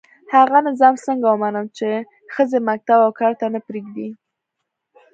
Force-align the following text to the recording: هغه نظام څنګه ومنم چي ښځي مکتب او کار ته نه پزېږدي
هغه 0.35 0.57
نظام 0.67 0.93
څنګه 1.05 1.25
ومنم 1.29 1.65
چي 1.77 1.89
ښځي 2.33 2.59
مکتب 2.67 2.99
او 3.05 3.11
کار 3.19 3.33
ته 3.39 3.45
نه 3.53 3.59
پزېږدي 3.65 4.09